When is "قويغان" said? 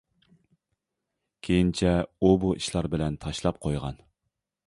3.67-4.01